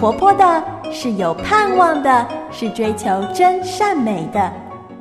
[0.00, 4.50] 活泼的，是有盼望的，是追求真善美的。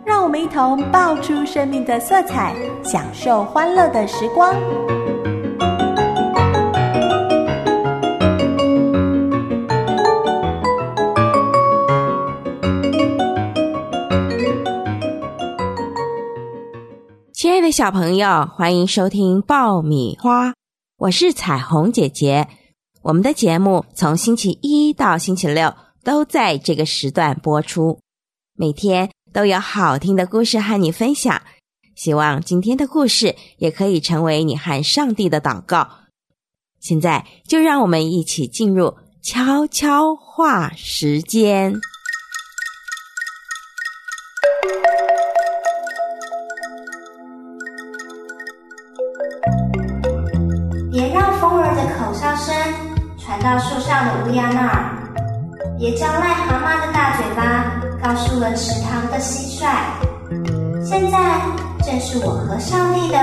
[0.03, 2.53] 让我们一同爆出生命的色彩，
[2.83, 4.53] 享受欢乐的时光。
[17.31, 20.53] 亲爱的小朋友，欢迎收听爆米花，
[20.97, 22.49] 我是彩虹姐姐。
[23.09, 25.73] 我们的节目从星期一到星期六
[26.03, 27.99] 都在这个时段播出，
[28.55, 29.09] 每天。
[29.31, 31.43] 都有好听的故事和你分享，
[31.95, 35.87] 希望今天的故事也可以成为你和上帝的祷告。
[36.79, 41.79] 现在就让我们一起进入悄悄话时间。
[53.41, 57.79] 到树上的乌鸦那儿，别叫癞蛤蟆的大嘴巴。
[58.01, 59.75] 告诉了池塘的蟋蟀。
[60.81, 61.41] 现在
[61.85, 63.17] 正是我和上帝的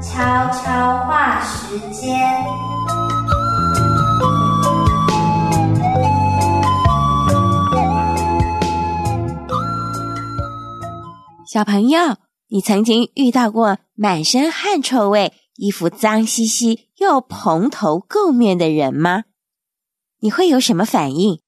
[0.00, 2.20] 悄悄话时间。
[11.46, 12.16] 小朋友，
[12.48, 19.24] 你曾经遇到过满身汗臭味、衣服脏兮兮又蓬头垢面的人吗？
[20.20, 21.40] 你会有什么反应？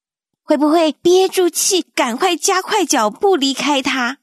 [0.42, 4.18] 会不会憋住气，赶快加快脚步离开他？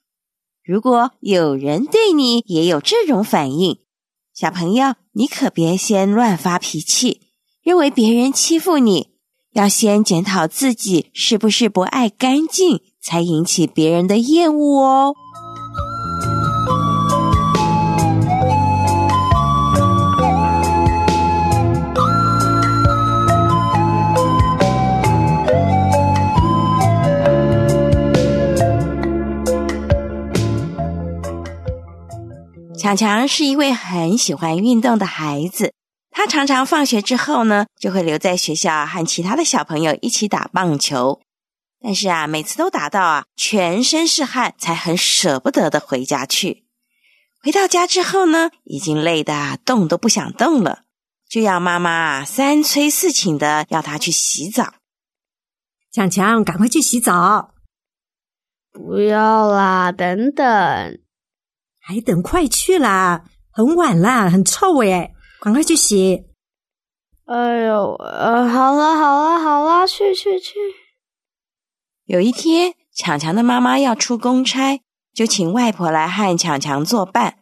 [0.63, 3.79] 如果有人对你也有这种反应，
[4.33, 7.21] 小朋友，你可别先乱发脾气，
[7.63, 9.09] 认为别人欺负你，
[9.53, 15.15] 要先检讨自己是不是不爱干净，才引起别人的厌恶哦。
[32.95, 35.73] 强强是一位很喜欢运动的孩子，
[36.09, 41.21] 他常常放学之后呢，就会留在学校和其他的小朋友一起打棒球。
[41.81, 46.65] 但是啊，每次都打到啊全身是汗，才很舍不得的回家去。
[47.43, 50.79] 回到家之后呢，已经累得动都不想动了，
[51.29, 54.73] 就要妈妈三催四请的要他去洗澡。
[55.91, 57.51] 强强，赶快去洗澡！
[58.71, 60.99] 不要啦，等等。
[61.89, 65.11] 还等快去啦，很晚啦，很臭哎，
[65.41, 66.23] 赶快去洗。
[67.25, 70.53] 哎呦，呃，好了好了好了，去去去。
[72.05, 74.81] 有一天，强强的妈妈要出公差，
[75.15, 77.39] 就请外婆来和强强作伴。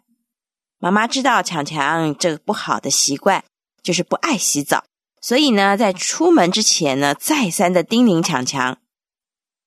[0.79, 3.44] 妈妈知道强强这个不好的习惯，
[3.84, 4.85] 就是不爱洗澡，
[5.19, 8.78] 所以呢，在出门之前呢，再三的叮咛强强，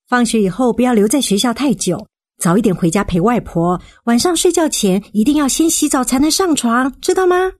[0.08, 2.06] 放学以后不要留在学校太久。
[2.40, 7.52] 早一点回家陪外婆，晚上睡觉前一定要先洗澡才能上床，知道吗？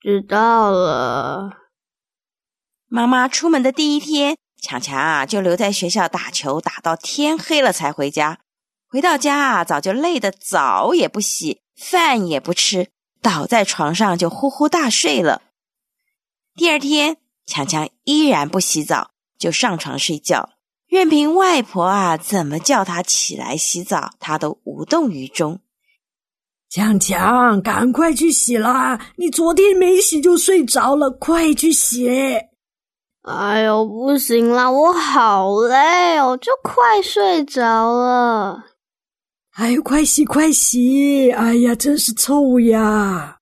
[0.00, 1.50] 知道了。
[2.86, 8.38] 妈妈出门的第一天，强强啊就留在学校打球，打到天黑了才回家。
[8.88, 12.88] 回到家啊，早就累得澡也不洗，饭也不吃，
[13.20, 15.42] 倒在床上就呼呼大睡了。
[16.54, 17.16] 第二天，
[17.46, 20.50] 强强依然不洗澡，就上床睡觉。
[20.92, 25.58] 任凭外婆啊怎么叫他起来洗澡，他都无动于衷。
[26.68, 29.00] 强强，赶快去洗啦！
[29.16, 32.10] 你昨天没洗就睡着了，快去洗！
[33.22, 38.62] 哎呦，不行啦，我好累哦，就快睡着了。
[39.54, 41.30] 哎呦，快洗快洗！
[41.30, 43.38] 哎呀，真是臭呀！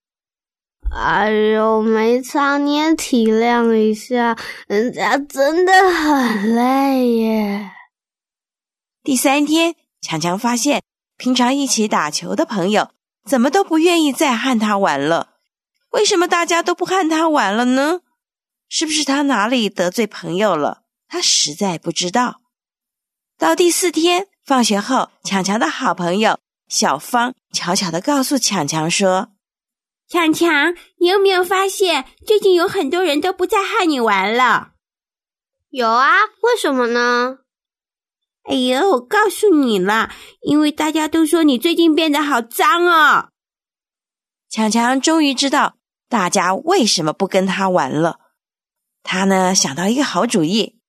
[0.93, 4.37] 哎呦，没擦，你也体谅一下，
[4.67, 7.71] 人家真的很累耶。
[9.05, 10.83] 第三天，强强发现，
[11.17, 12.91] 平常一起打球的朋友，
[13.25, 15.37] 怎么都不愿意再和他玩了。
[15.91, 18.01] 为什么大家都不和他玩了呢？
[18.69, 20.83] 是不是他哪里得罪朋友了？
[21.09, 22.41] 他实在不知道。
[23.39, 26.39] 到第四天放学后，强强的好朋友
[26.69, 29.29] 小芳悄悄的告诉强强说。
[30.11, 34.73] 强强，你有没有发现最近有很多人都不再和你玩了？
[35.69, 37.39] 有啊，为什么呢？
[38.43, 40.11] 哎呦，我告诉你了，
[40.41, 43.29] 因为大家都说你最近变得好脏哦。
[44.49, 45.77] 强强终于知道
[46.09, 48.19] 大家为什么不跟他玩了。
[49.05, 50.81] 他呢想到一个好主意，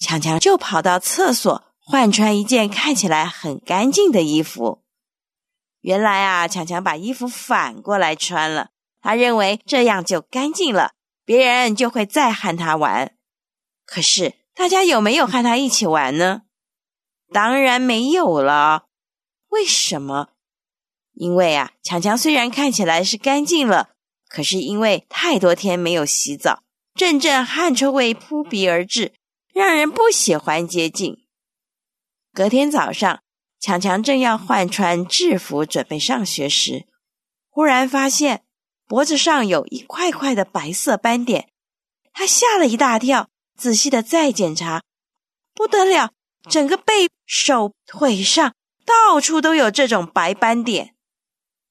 [0.00, 4.82] 强强就跑到厕所换穿一件看起来很干净的衣服。
[5.86, 8.70] 原来啊，强强把衣服反过来穿了。
[9.00, 10.94] 他认为这样就干净了，
[11.24, 13.14] 别人就会再和他玩。
[13.84, 16.42] 可是大家有没有和他一起玩呢？
[17.32, 18.86] 当然没有了。
[19.50, 20.30] 为什么？
[21.12, 23.90] 因为啊，强强虽然看起来是干净了，
[24.28, 26.64] 可是因为太多天没有洗澡，
[26.96, 29.14] 阵阵汗臭味扑鼻而至，
[29.54, 31.24] 让人不喜欢接近。
[32.32, 33.20] 隔天早上，
[33.58, 36.86] 强强正要换穿制服准备上学时，
[37.48, 38.44] 忽然发现
[38.86, 41.48] 脖子上有一块块的白色斑点，
[42.12, 44.82] 他吓了一大跳，仔细的再检查，
[45.54, 46.12] 不得了，
[46.48, 48.54] 整个背、手、腿上
[48.84, 50.94] 到处都有这种白斑点。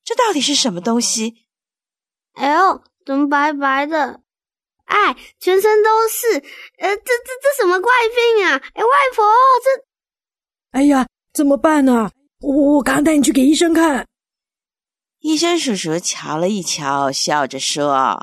[0.04, 1.46] 这到底是什么东西？
[2.34, 4.22] 哎呦，怎么白白的？
[4.86, 6.28] 哎，全身都是，
[6.78, 8.62] 呃，这这这什么怪病啊？
[8.74, 9.26] 哎，外婆，
[9.64, 9.86] 这，
[10.72, 12.10] 哎呀，怎么办呢？
[12.40, 14.08] 我我刚带你去给医生看。
[15.20, 18.18] 医生叔叔瞧了一瞧，笑着说：“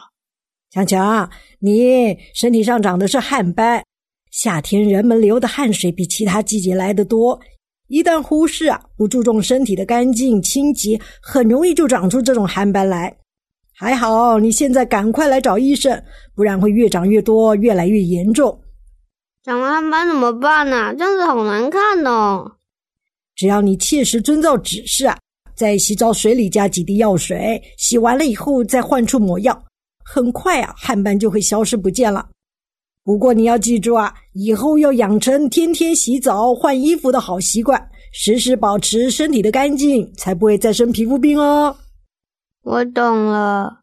[0.72, 1.28] 强强，
[1.58, 3.84] 你身体上长的是汗斑，
[4.30, 7.38] 夏天人们流的汗水比其他季节来的多。”
[7.88, 13.14] 一旦忽视啊，不注重身体的干净清洁，很容易就长出这种汗斑来。
[13.74, 16.02] 还好你现在赶快来找医生，
[16.34, 18.58] 不然会越长越多，越来越严重。
[19.42, 20.94] 长了汗斑怎么办呢？
[20.94, 22.52] 这样子好难看哦。
[23.42, 25.18] 只要你切实遵照指示啊，
[25.56, 29.64] 在洗澡水里加几滴药水，洗完了以后再换处抹药，
[30.04, 32.24] 很快啊，汗斑就会消失不见了。
[33.02, 41.76] 不过你要记住啊，以后要养成天天洗澡、换衣服的好习惯，时时保持身体的干净，才不会再生皮肤病哦。
[42.62, 43.81] 我懂了。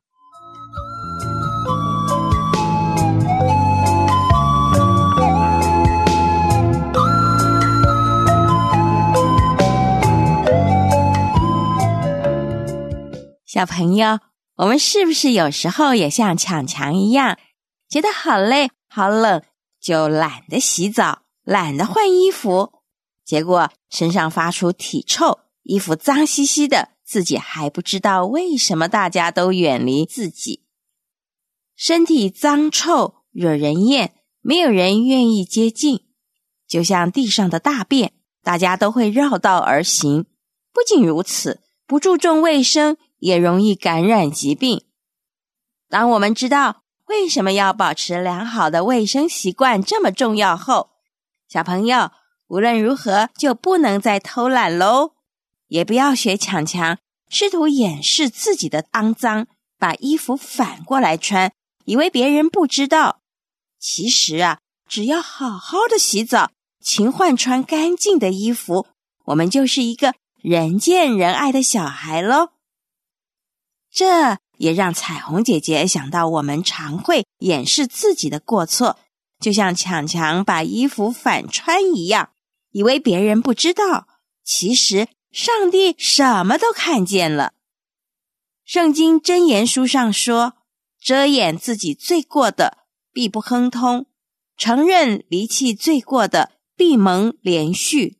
[13.51, 14.19] 小朋友，
[14.57, 17.39] 我们是不是有时候也像强强一样，
[17.89, 18.69] 觉得好累？
[18.87, 19.41] 好冷，
[19.81, 22.73] 就懒得洗澡，懒得换衣服，
[23.25, 30.63] 结果身上发出体臭，衣服脏兮兮的，自己还不知道为什么大家都远离自己。
[31.75, 36.01] 身体脏臭惹人厌，没有人愿意接近，
[36.67, 38.13] 就像地上的大便，
[38.43, 40.27] 大家都会绕道而行。
[40.71, 44.83] 不仅如此，不注重卫生，也容易感染疾病。
[45.87, 46.83] 当我们知道。
[47.09, 50.55] 为什么要保持良好的卫生习惯这么重要？
[50.55, 50.91] 后
[51.47, 52.11] 小朋友
[52.49, 55.13] 无论如何就不能再偷懒喽，
[55.69, 59.47] 也不要学强强，试图掩饰自己的肮脏，
[59.79, 61.51] 把衣服反过来穿，
[61.85, 63.21] 以为别人不知道。
[63.79, 68.85] 其实啊，只要好好的洗澡，勤换穿干净的衣服，
[69.25, 70.13] 我们就是一个
[70.43, 72.49] 人见人爱的小孩喽。
[73.91, 74.37] 这。
[74.59, 78.97] 也让彩虹姐姐想到，我们常会掩饰自己的过错，
[79.39, 82.31] 就像强强把衣服反穿一样，
[82.71, 84.05] 以为别人不知道。
[84.43, 87.53] 其实上帝什么都看见了。
[88.65, 90.55] 圣经箴言书上说
[91.01, 92.79] ：“遮掩自己罪过的，
[93.13, 94.07] 必不亨通；
[94.57, 98.17] 承认离弃罪过的，必蒙连续。”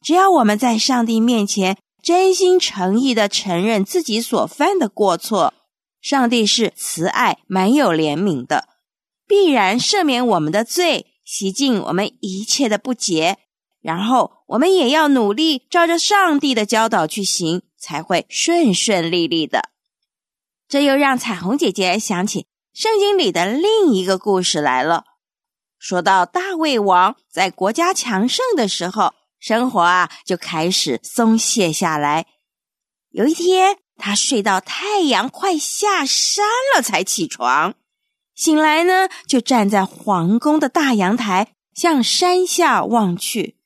[0.00, 1.76] 只要我们在上帝面前。
[2.02, 5.54] 真心诚意的承认自己所犯的过错，
[6.00, 8.68] 上帝是慈爱、满有怜悯的，
[9.26, 13.38] 必然赦免我们的罪，洗净我们一切的不洁。
[13.80, 19.70] 然后我们也要努力照着上帝的教导去行，才会顺顺利利的。
[20.68, 25.04] 这又让彩虹姐姐想起圣经里的另一个故事来了。
[25.78, 29.14] 说到大卫王在国家强盛的时候。
[29.40, 32.26] 生活啊，就开始松懈下来。
[33.08, 36.44] 有一天，他睡到太阳快下山
[36.76, 37.74] 了才起床。
[38.34, 43.56] 醒来呢，就站在皇宫的大阳台，向山下望去。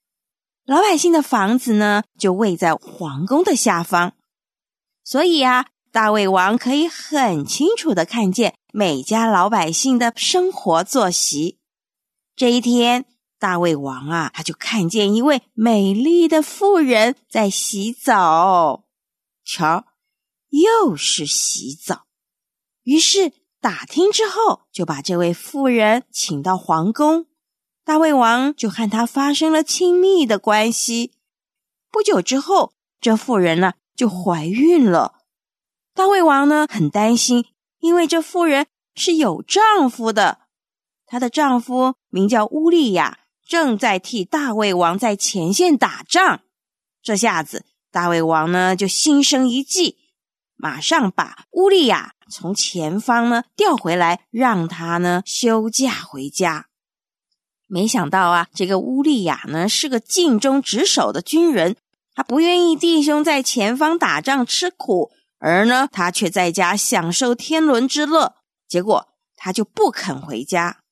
[0.65, 4.13] 老百姓的房子呢，就位在皇宫的下方，
[5.05, 11.59] 所以啊，大胃王可以很清楚的看见每家老百姓的生活作息。
[12.35, 13.05] 这一天。
[13.45, 18.85] 大胃王啊，他就看见一位美丽的妇人在洗澡。
[19.45, 19.85] 瞧，
[20.49, 22.07] 又是洗澡。
[22.85, 27.27] 于是打听之后，就把这位妇人请到皇宫。
[27.85, 31.13] 大胃王就和她发生了亲密的关系。
[31.91, 35.17] 不久之后，这妇人呢就怀孕了。
[35.93, 37.45] 大胃王呢很担心，
[37.81, 40.39] 因为这妇人是有丈夫的，
[41.05, 43.19] 她的丈夫名叫乌利亚。
[43.47, 46.41] 正在替大卫王在前线打仗，
[47.03, 49.99] 这下子大卫王呢就心生一计，
[50.57, 56.67] 马上把乌利亚从前方呢调回来，让他呢休假回家。
[57.67, 61.77] 没想到啊，这个乌利亚呢是个尽忠职守的军人，
[62.15, 68.37] 他不愿意弟兄在前方打仗吃苦，而呢他却在家享受天伦之乐，
[68.69, 70.84] 结果他就不肯回家。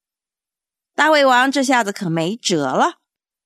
[0.94, 2.98] 大卫王这下子可没辙了，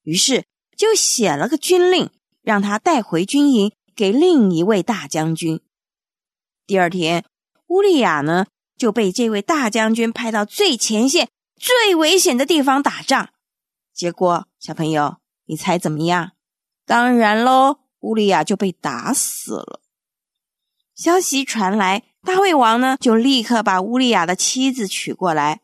[0.02, 0.44] 于是
[0.76, 2.10] 就写了个军令，
[2.42, 5.60] 让他带回军营给另一位大将军。
[6.66, 7.24] 第二天，
[7.68, 13.30] 乌利亚呢就被这位大将军派到最前线、最危险的地方打仗。
[13.94, 16.32] 结果，小朋友，你猜怎么样？
[16.84, 19.80] 当然喽，乌利亚就被打死了。
[20.94, 25.60] 消息传来，大卫王呢就立刻把乌利亚的妻子娶过来。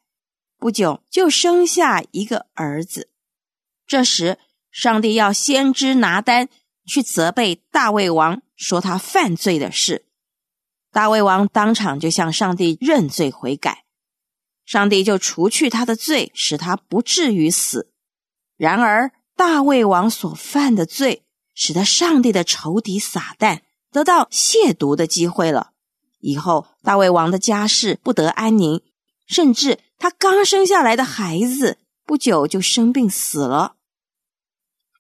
[0.63, 3.11] 不久就生下一个儿子。
[3.85, 4.39] 这时，
[4.71, 6.49] 上帝要先知拿单
[6.87, 10.07] 去责备大卫王，说他犯罪的事。
[10.93, 13.83] 大卫王当场就向上帝认罪悔改，
[14.65, 17.91] 上帝就除去他的罪，使他不至于死。
[18.57, 25.73] 然而，大卫王所犯的罪，使得上帝的仇敌撒旦得到亵渎的机会了。
[26.21, 28.81] 以后，大卫王的家世不得安宁，
[29.27, 29.81] 甚至。
[30.03, 33.77] 他刚生下来的孩子不久就生病死了。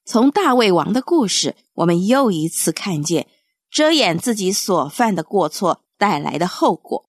[0.05, 3.27] 从大卫王的故事，我们又一次看见
[3.69, 7.09] 遮掩自己所犯的过错带来的后果。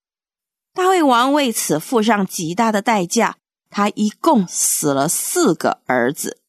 [0.74, 3.38] 大卫王为此付上极大的代价，
[3.70, 6.42] 他一共死了四个儿子。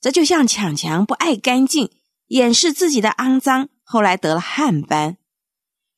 [0.00, 1.92] 这就像强强不爱干净，
[2.26, 5.16] 掩饰自己的肮脏，后来得了汗斑。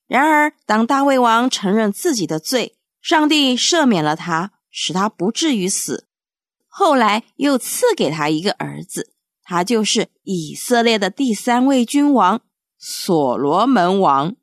[0.06, 4.52] 然而，当大卫王承认自己的罪，上帝赦免了他。
[4.70, 6.06] 使他不至于死，
[6.68, 9.12] 后来又赐给他一个儿子，
[9.42, 12.40] 他就是以色列的第三位君王
[12.78, 14.36] 所罗门王。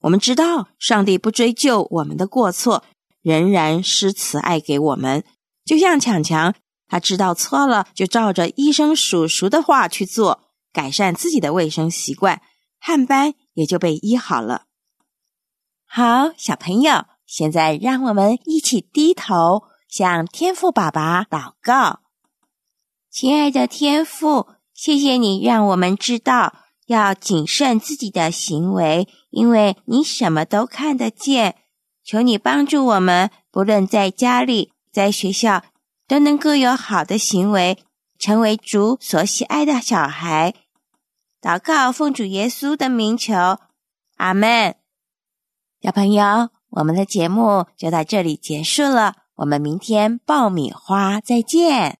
[0.00, 2.84] 我们知道，上帝不追究我们的过错，
[3.22, 5.24] 仍然施慈爱给我们。
[5.64, 6.54] 就像强强，
[6.86, 12.40] 他知道错了，就照着医生叔叔的话去做，改善自己的卫生习惯，
[12.78, 14.66] 汗斑也就被医好了。
[15.84, 17.04] 好，小朋友。
[17.28, 22.00] 现在，让我们一起低头向天父爸爸祷告。
[23.10, 26.54] 亲爱的天父，谢谢你让我们知道
[26.86, 31.56] 要谨慎自己的行为，因为你什么都看得见。
[32.02, 35.62] 求你帮助我们，不论在家里、在学校，
[36.06, 37.84] 都能够有好的行为，
[38.18, 40.54] 成为主所喜爱的小孩。
[41.42, 43.58] 祷告，奉主耶稣的名求，
[44.16, 44.76] 阿门。
[45.82, 46.57] 小朋友。
[46.70, 51.98] 我们的节目就到这里结束了，我们明天爆米花再见。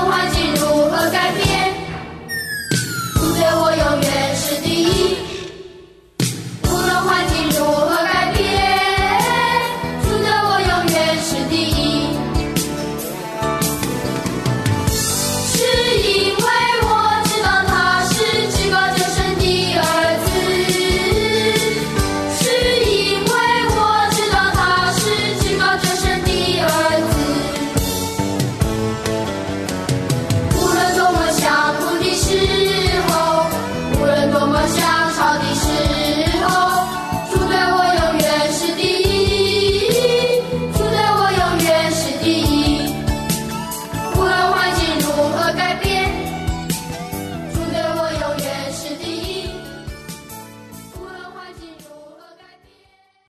[0.00, 1.74] 环境如何改变？
[3.14, 5.25] 你对我永远是第一。